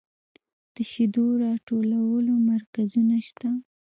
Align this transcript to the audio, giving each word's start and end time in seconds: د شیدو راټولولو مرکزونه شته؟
د 0.75 0.77
شیدو 0.91 1.25
راټولولو 1.43 2.33
مرکزونه 2.49 3.15
شته؟ 3.27 3.49